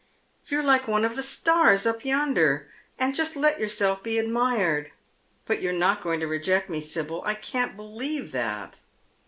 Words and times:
You're 0.47 0.63
like 0.63 0.87
one 0.87 1.05
of 1.05 1.15
the 1.15 1.21
stars 1.21 1.85
up 1.85 2.03
yonder, 2.03 2.67
and 2.97 3.13
just 3.15 3.35
let 3.35 3.59
yourself 3.59 4.01
be 4.01 4.17
admired. 4.17 4.89
But 5.45 5.61
you're 5.61 5.73
not 5.77 6.01
going 6.01 6.19
to 6.21 6.27
reject 6.27 6.71
me, 6.71 6.81
Sibyl, 6.81 7.21
I 7.23 7.35
can't 7.35 7.75
believe 7.75 8.31
that." 8.31 8.79